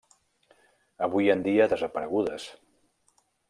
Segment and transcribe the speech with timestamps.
[1.09, 2.51] Avui en dia desaparegudes.